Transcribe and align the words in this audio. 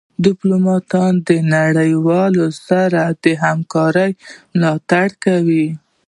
ډيپلومات 0.25 0.93
د 1.27 1.29
نړېوالو 1.55 2.45
سره 2.67 3.01
د 3.23 3.25
همکارۍ 3.43 4.11
ملاتړ 4.55 5.07
کوي. 5.23 5.67